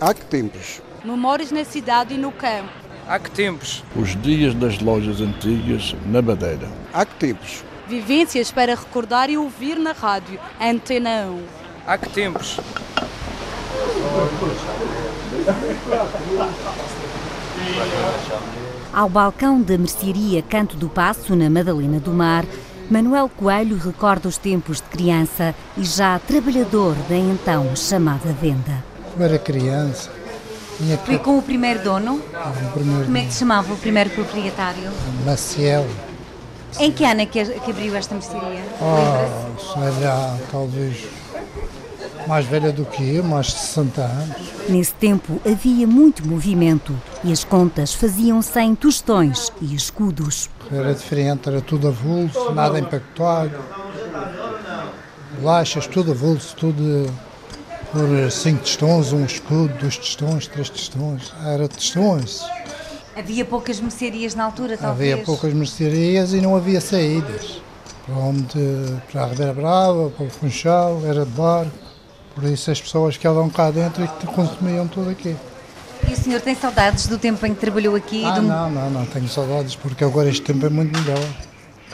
Há 0.00 0.14
que 0.14 0.24
tempos? 0.24 0.80
Memórias 1.04 1.52
na 1.52 1.62
cidade 1.62 2.14
e 2.14 2.16
no 2.16 2.32
campo. 2.32 2.70
Há 3.06 3.18
que 3.18 3.30
tempos? 3.30 3.84
Os 3.94 4.16
dias 4.22 4.54
das 4.54 4.78
lojas 4.80 5.20
antigas 5.20 5.94
na 6.06 6.22
Madeira. 6.22 6.70
Há 6.90 7.04
que 7.04 7.14
tempos? 7.16 7.62
Vivências 7.86 8.50
para 8.50 8.74
recordar 8.74 9.28
e 9.28 9.36
ouvir 9.36 9.78
na 9.78 9.92
rádio. 9.92 10.40
Antena 10.58 11.26
1. 11.26 11.42
Há 11.86 11.98
que 11.98 12.08
tempos? 12.08 12.58
Ao 18.90 19.08
balcão 19.10 19.60
da 19.60 19.76
mercearia 19.76 20.40
Canto 20.40 20.78
do 20.78 20.88
Passo, 20.88 21.36
na 21.36 21.50
Madalena 21.50 22.00
do 22.00 22.12
Mar, 22.12 22.46
Manuel 22.90 23.28
Coelho 23.28 23.76
recorda 23.76 24.30
os 24.30 24.38
tempos 24.38 24.78
de 24.78 24.84
criança 24.84 25.54
e 25.76 25.84
já 25.84 26.18
trabalhador 26.18 26.94
da 27.06 27.16
então 27.16 27.76
chamada 27.76 28.32
venda. 28.32 28.89
Eu 29.18 29.24
era 29.24 29.38
criança. 29.38 30.10
Foi 31.04 31.18
com 31.18 31.38
o 31.38 31.42
primeiro 31.42 31.82
dono? 31.82 32.14
o 32.14 32.72
primeiro 32.72 33.04
Como 33.04 33.16
é 33.16 33.24
que 33.24 33.32
se 33.32 33.40
chamava 33.40 33.72
o 33.72 33.76
primeiro 33.76 34.10
proprietário? 34.10 34.90
Maciel. 35.26 35.86
Em 36.78 36.90
que 36.90 37.04
ano 37.04 37.20
é 37.20 37.26
que, 37.26 37.44
que 37.44 37.70
abriu 37.70 37.94
esta 37.96 38.14
mercearia? 38.14 38.62
Oh, 38.80 39.58
sei 39.58 40.04
lá, 40.04 40.38
talvez 40.50 41.06
mais 42.26 42.46
velha 42.46 42.72
do 42.72 42.84
que 42.84 43.16
eu, 43.16 43.24
mais 43.24 43.46
de 43.46 43.52
60 43.52 44.00
anos. 44.02 44.36
Nesse 44.68 44.94
tempo 44.94 45.40
havia 45.44 45.86
muito 45.86 46.26
movimento 46.26 46.96
e 47.24 47.32
as 47.32 47.44
contas 47.44 47.92
faziam-se 47.92 48.58
em 48.60 48.74
tostões 48.74 49.50
e 49.60 49.74
escudos. 49.74 50.48
Era 50.70 50.94
diferente, 50.94 51.48
era 51.48 51.60
tudo 51.60 51.88
avulso, 51.88 52.52
nada 52.52 52.78
empacotado. 52.78 53.58
Bolachas, 55.40 55.86
tudo 55.86 56.12
avulso, 56.12 56.54
tudo 56.56 57.10
por 57.92 58.30
5 58.30 58.60
tostões, 58.62 59.12
um 59.12 59.24
escudo, 59.24 59.72
dois 59.80 59.96
tostões, 59.96 60.46
três 60.46 60.68
tostões. 60.68 61.32
Era 61.44 61.68
tostões. 61.68 62.42
Havia 63.16 63.44
poucas 63.44 63.80
mercearias 63.80 64.34
na 64.34 64.44
altura, 64.44 64.76
talvez? 64.78 65.12
Havia 65.12 65.24
poucas 65.24 65.52
mercearias 65.52 66.32
e 66.32 66.40
não 66.40 66.56
havia 66.56 66.80
saídas. 66.80 67.60
Para 68.06 68.14
onde, 68.16 68.58
para 69.12 69.22
a 69.24 69.26
Ribeira 69.26 69.52
Brava, 69.52 70.10
para 70.10 70.26
o 70.26 70.30
Funchal, 70.30 71.00
era 71.04 71.24
de 71.24 71.30
barco. 71.32 71.70
Por 72.34 72.44
isso 72.44 72.70
as 72.70 72.80
pessoas 72.80 73.16
que 73.16 73.26
andam 73.26 73.50
cá 73.50 73.70
dentro 73.70 74.04
e 74.04 74.08
que 74.08 74.26
consumiam 74.28 74.86
tudo 74.86 75.10
aqui. 75.10 75.36
E 76.08 76.12
o 76.12 76.16
senhor 76.16 76.40
tem 76.40 76.54
saudades 76.54 77.06
do 77.08 77.18
tempo 77.18 77.44
em 77.44 77.52
que 77.54 77.60
trabalhou 77.60 77.94
aqui? 77.94 78.24
Ah, 78.24 78.30
do- 78.38 78.42
não, 78.42 78.70
não, 78.70 78.90
não 78.90 79.06
tenho 79.06 79.28
saudades, 79.28 79.76
porque 79.76 80.02
agora 80.02 80.28
este 80.30 80.42
tempo 80.42 80.64
é 80.64 80.70
muito 80.70 80.98
melhor. 80.98 81.18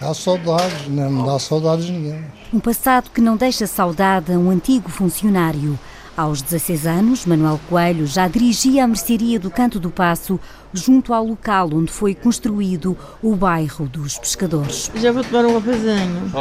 Há 0.01 0.13
saudades, 0.13 0.89
não 0.89 1.11
me 1.11 1.25
dá 1.25 1.39
saudades 1.39 1.89
nenhuma. 1.89 2.25
Um 2.53 2.61
passado 2.61 3.11
que 3.11 3.21
não 3.21 3.37
deixa 3.37 3.67
saudade 3.67 4.33
a 4.33 4.39
um 4.39 4.51
antigo 4.51 4.91
funcionário. 4.91 5.79
Aos 6.15 6.41
16 6.41 6.87
anos, 6.87 7.27
Manuel 7.27 7.61
Coelho 7.69 8.07
já 8.07 8.29
dirigia 8.29 8.85
a 8.85 8.87
mercearia 8.87 9.39
do 9.39 9.51
Canto 9.51 9.79
do 9.79 9.91
Passo, 9.91 10.41
junto 10.73 11.13
ao 11.13 11.25
local 11.27 11.71
onde 11.73 11.93
foi 11.93 12.15
construído 12.15 12.97
o 13.23 13.35
bairro 13.35 13.87
dos 13.87 14.19
pescadores. 14.19 14.91
Já 14.97 15.13
vou 15.13 15.25
tomar 15.25 15.45
um 15.47 15.55
cafezinho. 15.55 16.33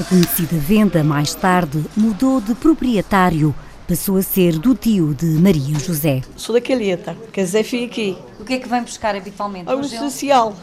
A 0.00 0.04
conhecida 0.04 0.56
venda, 0.56 1.04
mais 1.04 1.34
tarde, 1.34 1.84
mudou 1.96 2.40
de 2.40 2.54
proprietário, 2.54 3.54
passou 3.86 4.16
a 4.16 4.22
ser 4.22 4.58
do 4.58 4.74
tio 4.74 5.14
de 5.14 5.26
Maria 5.26 5.78
José. 5.78 6.22
Sou 6.36 6.54
da 6.54 6.60
Calheta, 6.60 7.16
casei 7.32 7.62
fui 7.64 7.84
aqui. 7.84 8.16
O 8.40 8.44
que 8.44 8.54
é 8.54 8.58
que 8.58 8.68
vem 8.68 8.82
buscar 8.82 9.14
habitualmente? 9.14 9.68
Algo 9.70 9.84
social. 9.84 10.54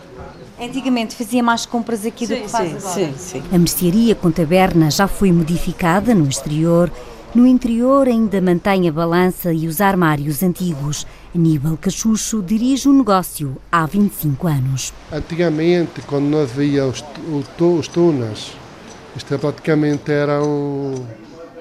Antigamente 0.60 1.16
fazia 1.16 1.42
mais 1.42 1.66
compras 1.66 2.06
aqui 2.06 2.28
do 2.28 2.36
Sim, 2.36 2.42
que 2.42 2.48
faz 2.50 2.70
sim, 2.70 2.76
agora. 2.78 2.94
sim, 2.94 3.14
sim. 3.18 3.44
A 3.52 3.58
mercearia 3.58 4.14
com 4.16 4.32
taberna 4.32 4.92
já 4.92 5.08
foi 5.08 5.32
modificada 5.32 6.14
no 6.14 6.28
exterior. 6.28 6.92
No 7.34 7.48
interior 7.48 8.08
ainda 8.08 8.42
mantém 8.42 8.88
a 8.90 8.92
balança 8.92 9.54
e 9.54 9.68
os 9.68 9.80
armários 9.82 10.44
antigos. 10.44 11.08
Aníbal 11.34 11.78
Cachucho 11.78 12.42
dirige 12.44 12.90
o 12.90 12.94
negócio 12.94 13.56
há 13.72 13.86
25 13.86 14.48
anos. 14.48 14.94
Antigamente, 15.12 16.02
quando 16.02 16.26
não 16.26 16.42
havia 16.42 16.86
os, 16.86 17.02
o 17.60 17.66
os 17.80 17.88
túneis, 17.88 18.52
isto 19.16 19.34
é 19.34 19.38
praticamente 19.38 20.12
era 20.12 20.44
um- 20.44 21.06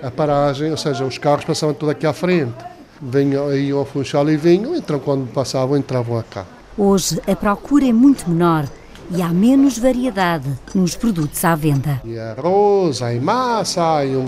a 0.02 0.10
paragem, 0.10 0.70
ou 0.70 0.76
seja, 0.76 1.04
os 1.04 1.18
carros 1.18 1.44
passavam 1.44 1.74
tudo 1.74 1.90
aqui 1.90 2.06
à 2.06 2.12
frente. 2.12 2.54
Vinham 3.00 3.48
aí 3.48 3.70
ao 3.70 3.84
Funchal 3.84 4.28
e 4.30 4.36
vinham, 4.36 4.74
então 4.74 4.98
quando 4.98 5.26
passavam, 5.32 5.76
entravam 5.76 6.22
cá. 6.28 6.44
Hoje 6.76 7.20
a 7.26 7.34
procura 7.34 7.86
é 7.86 7.92
muito 7.92 8.28
menor 8.28 8.66
e 9.10 9.22
há 9.22 9.28
menos 9.28 9.78
variedade 9.78 10.48
nos 10.74 10.94
produtos 10.94 11.44
à 11.44 11.54
venda. 11.54 12.00
E 12.04 12.18
arroz, 12.18 13.02
aí 13.02 13.18
massa, 13.18 13.96
aí, 13.96 14.16
um, 14.16 14.26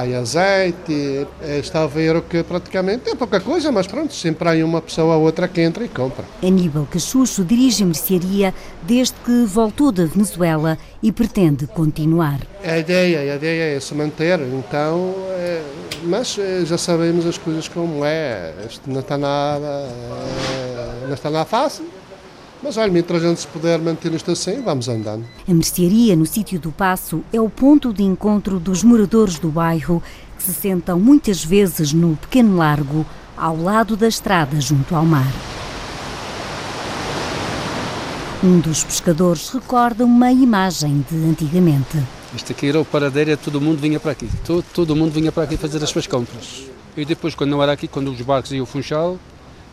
aí 0.00 0.14
azeite. 0.14 1.26
É, 1.42 1.58
Está 1.58 1.82
a 1.82 1.86
ver 1.86 2.16
o 2.16 2.22
que 2.22 2.42
praticamente 2.42 3.10
é 3.10 3.14
pouca 3.14 3.40
coisa, 3.40 3.70
mas 3.72 3.86
pronto, 3.86 4.12
sempre 4.12 4.48
há 4.48 4.64
uma 4.64 4.80
pessoa 4.80 5.16
ou 5.16 5.22
outra 5.22 5.48
que 5.48 5.60
entra 5.60 5.84
e 5.84 5.88
compra. 5.88 6.24
Aníbal 6.42 6.86
Cachucho 6.90 7.44
dirige 7.44 7.82
a 7.82 7.86
mercearia 7.86 8.54
desde 8.82 9.14
que 9.24 9.44
voltou 9.44 9.90
da 9.90 10.04
Venezuela 10.04 10.78
e 11.02 11.10
pretende 11.12 11.66
continuar. 11.66 12.40
A 12.62 12.78
ideia, 12.78 13.32
a 13.32 13.36
ideia 13.36 13.76
é 13.76 13.80
se 13.80 13.94
manter, 13.94 14.40
então, 14.40 15.14
é, 15.30 15.62
mas 16.04 16.38
é, 16.38 16.64
já 16.64 16.78
sabemos 16.78 17.26
as 17.26 17.38
coisas 17.38 17.68
como 17.68 18.04
é, 18.04 18.52
isto 18.68 18.90
não 18.90 19.00
está 19.00 19.18
nada, 19.18 19.66
é, 19.66 21.06
não 21.06 21.14
está 21.14 21.30
nada 21.30 21.44
fácil, 21.44 21.86
mas 22.62 22.76
olha, 22.76 22.90
mientras 22.90 23.22
a 23.22 23.28
gente 23.28 23.40
se 23.40 23.46
puder 23.46 23.78
manter 23.78 24.12
isto 24.12 24.30
assim, 24.30 24.62
vamos 24.62 24.88
andando. 24.88 25.24
A 25.46 25.52
mercearia 25.52 26.16
no 26.16 26.26
sítio 26.26 26.58
do 26.58 26.72
Passo 26.72 27.22
é 27.32 27.40
o 27.40 27.50
ponto 27.50 27.92
de 27.92 28.02
encontro 28.02 28.58
dos 28.58 28.82
moradores 28.82 29.38
do 29.38 29.48
bairro 29.48 30.02
que 30.36 30.42
se 30.42 30.54
sentam 30.54 30.98
muitas 30.98 31.44
vezes 31.44 31.92
no 31.92 32.16
pequeno 32.16 32.56
largo 32.56 33.04
ao 33.36 33.56
lado 33.56 33.96
da 33.96 34.08
estrada 34.08 34.60
junto 34.60 34.94
ao 34.94 35.04
mar. 35.04 35.32
Um 38.42 38.60
dos 38.60 38.84
pescadores 38.84 39.48
recorda 39.48 40.04
uma 40.04 40.30
imagem 40.30 41.04
de 41.10 41.16
antigamente. 41.16 41.98
Isto 42.34 42.52
aqui 42.52 42.68
era 42.68 42.80
o 42.80 42.84
paradeiro 42.84 43.30
e 43.30 43.36
todo 43.36 43.60
mundo 43.60 43.78
vinha 43.78 43.98
para 43.98 44.12
aqui. 44.12 44.28
Todo, 44.44 44.64
todo 44.74 44.96
mundo 44.96 45.12
vinha 45.12 45.32
para 45.32 45.44
aqui 45.44 45.56
fazer 45.56 45.82
as 45.82 45.88
suas 45.88 46.06
compras. 46.06 46.64
E 46.96 47.04
depois, 47.04 47.34
quando 47.34 47.50
não 47.50 47.62
era 47.62 47.72
aqui, 47.72 47.88
quando 47.88 48.10
os 48.10 48.20
barcos 48.20 48.52
iam 48.52 48.60
ao 48.60 48.66
Funchal, 48.66 49.18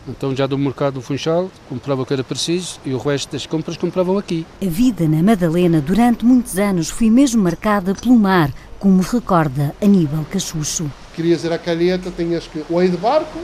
então 0.07 0.35
já 0.35 0.47
do 0.47 0.57
mercado 0.57 0.95
do 0.95 1.01
Funchal, 1.01 1.50
comprava 1.69 2.01
o 2.01 2.06
que 2.06 2.13
era 2.13 2.23
preciso 2.23 2.79
e 2.85 2.94
o 2.94 2.97
resto 2.97 3.31
das 3.31 3.45
compras 3.45 3.78
compravam 3.78 4.17
aqui. 4.17 4.45
A 4.62 4.66
vida 4.66 5.07
na 5.07 5.22
Madalena 5.22 5.81
durante 5.81 6.25
muitos 6.25 6.57
anos 6.57 6.89
foi 6.89 7.09
mesmo 7.09 7.44
marcada 7.44 7.94
pelo 7.94 8.16
mar, 8.17 8.51
como 8.79 9.01
recorda 9.01 9.75
Aníbal 9.81 10.25
Cachucho. 10.25 10.91
Querias 11.16 11.44
ir 11.44 11.53
à 11.53 11.57
calheta, 11.57 12.12
tinhas 12.12 12.47
que 12.47 12.63
ou 12.69 12.84
ir 12.84 12.89
de 12.89 12.97
barco, 12.97 13.39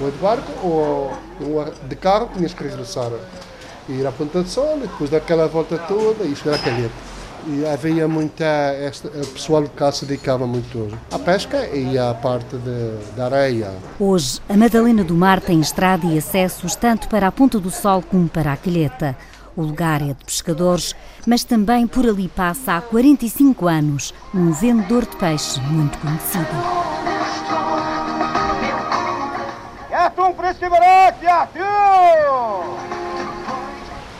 ou 0.00 0.08
ir 0.08 0.12
de 0.12 0.18
barco, 0.18 0.52
ou, 0.62 1.12
ou 1.40 1.72
de 1.88 1.96
carro, 1.96 2.30
tinhas 2.36 2.54
que 2.54 2.62
regressar. 2.62 3.10
Ir 3.88 4.06
à 4.06 4.12
Ponta 4.12 4.42
de 4.42 4.50
Sol, 4.50 4.78
e 4.78 4.80
depois 4.82 5.10
daquela 5.10 5.46
volta 5.46 5.78
toda, 5.78 6.24
e 6.24 6.34
chegar 6.34 6.56
à 6.56 6.58
calheta. 6.58 7.15
E 7.48 7.64
havia 7.64 8.08
muita, 8.08 8.44
esta, 8.44 9.06
o 9.06 9.26
pessoal 9.28 9.64
cá 9.76 9.92
se 9.92 10.04
dedicava 10.04 10.46
muito 10.46 10.88
à 11.12 11.18
pesca 11.18 11.64
e 11.68 11.96
à 11.96 12.12
parte 12.12 12.56
de, 12.56 13.14
da 13.14 13.26
areia. 13.26 13.72
Hoje, 14.00 14.40
a 14.48 14.56
Madalena 14.56 15.04
do 15.04 15.14
Mar 15.14 15.40
tem 15.40 15.60
estrada 15.60 16.04
e 16.06 16.18
acessos 16.18 16.74
tanto 16.74 17.08
para 17.08 17.28
a 17.28 17.32
Ponta 17.32 17.60
do 17.60 17.70
Sol 17.70 18.02
como 18.02 18.28
para 18.28 18.52
a 18.52 18.56
Calheta. 18.56 19.16
O 19.56 19.62
lugar 19.62 20.02
é 20.02 20.08
de 20.08 20.24
pescadores, 20.24 20.94
mas 21.24 21.44
também 21.44 21.86
por 21.86 22.04
ali 22.04 22.28
passa 22.28 22.76
há 22.76 22.80
45 22.80 23.68
anos 23.68 24.12
um 24.34 24.50
vendedor 24.50 25.06
de 25.06 25.16
peixe 25.16 25.60
muito 25.60 25.98
conhecido. 25.98 26.86
Yardım 29.90 30.32
presi 30.36 30.70
bırak 30.70 31.14
yardım! 31.22 32.66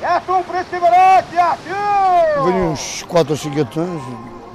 Yardım 0.03 0.43
presi 0.43 0.83
bırak 0.83 1.25
yardım! 1.37 1.96
Venho 2.47 2.71
uns 2.73 3.03
4 3.03 3.33
ou 3.33 3.37
5 3.37 3.65
tons, 3.67 4.03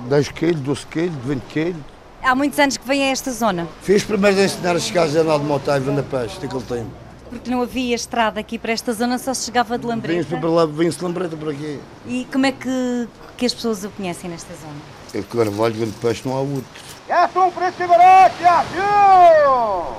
10 0.09 0.29
quilos, 0.29 0.61
12 0.61 0.85
quilos, 0.87 1.15
20 1.25 1.41
quilos. 1.49 1.81
Há 2.23 2.35
muitos 2.35 2.57
anos 2.59 2.77
que 2.77 2.87
vem 2.87 3.03
a 3.03 3.07
esta 3.07 3.31
zona, 3.31 3.67
Fiz 3.81 4.03
primeiro 4.03 4.39
a 4.39 4.43
ensinar 4.43 4.75
a 4.75 4.79
chegar 4.79 5.03
a 5.07 5.21
andar 5.21 5.39
de 5.39 5.45
moto 5.45 5.69
e 5.71 5.79
vender 5.79 6.03
peixe 6.03 6.39
naquele 6.41 6.63
tempo. 6.63 6.91
porque 7.29 7.49
não 7.49 7.61
havia 7.61 7.95
estrada 7.95 8.39
aqui 8.41 8.59
para 8.59 8.71
esta 8.73 8.93
zona, 8.93 9.17
só 9.17 9.33
se 9.33 9.45
chegava 9.45 9.77
de 9.77 9.85
Lambreta. 9.85 10.37
para 10.37 10.49
lá, 10.49 10.65
vinha-se 10.65 11.01
lambreta 11.03 11.35
por 11.37 11.49
aqui. 11.49 11.79
E 12.05 12.27
como 12.31 12.45
é 12.45 12.51
que, 12.51 13.07
que 13.37 13.45
as 13.45 13.53
pessoas 13.53 13.83
o 13.85 13.89
conhecem 13.89 14.29
nesta 14.29 14.53
zona? 14.55 14.75
É 15.13 15.21
que 15.21 15.37
Carvalho 15.37 15.73
vende 15.73 15.93
peixe, 16.01 16.21
não 16.27 16.35
há 16.35 16.41
outro. 16.41 16.91
Yardım 17.09 17.51
presi 17.51 17.87
bırak 17.87 18.31
yardım! 18.41 19.95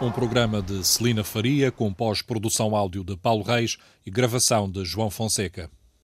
Um 0.00 0.10
programa 0.10 0.60
de 0.62 0.84
Celina 0.84 1.22
Faria 1.22 1.70
com 1.70 1.92
pós-produção 1.92 2.74
áudio 2.74 3.04
de 3.04 3.16
Paulo 3.16 3.44
Reis 3.44 3.76
e 4.04 4.10
gravação 4.10 4.68
de 4.68 4.84
João 4.84 5.10
Fonseca. 5.10 5.70